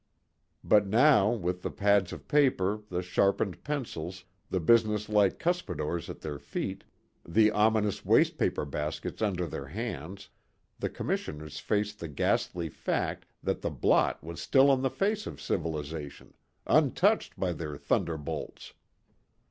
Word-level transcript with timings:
But 0.63 0.87
now 0.87 1.29
with 1.29 1.61
the 1.61 1.69
pads 1.69 2.11
of 2.11 2.27
paper, 2.27 2.81
the 2.89 3.03
sharpened 3.03 3.63
pencils, 3.63 4.23
the 4.49 4.59
businesslike 4.59 5.37
cuspidors 5.37 6.09
at 6.09 6.21
their 6.21 6.39
feet, 6.39 6.83
the 7.23 7.51
ominous 7.51 8.03
wastepaper 8.03 8.65
baskets 8.65 9.21
under 9.21 9.45
their 9.45 9.67
hands, 9.67 10.29
the 10.79 10.89
commissioners 10.89 11.59
faced 11.59 11.99
the 11.99 12.07
ghastly 12.07 12.67
fact 12.67 13.27
that 13.43 13.61
the 13.61 13.69
blot 13.69 14.23
was 14.23 14.41
still 14.41 14.71
on 14.71 14.81
the 14.81 14.89
face 14.89 15.27
of 15.27 15.39
civilization, 15.39 16.33
untouched 16.65 17.39
by 17.39 17.53
their 17.53 17.77
thunderbolts. 17.77 18.73